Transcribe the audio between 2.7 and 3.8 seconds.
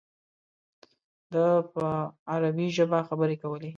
ژبه خبرې کولې.